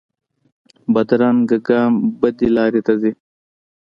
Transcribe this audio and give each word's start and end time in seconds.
بدرنګه 0.93 1.57
ګام 1.67 1.93
بدې 2.19 2.47
لارې 2.55 2.81
ته 2.87 2.93
ځي 3.01 3.11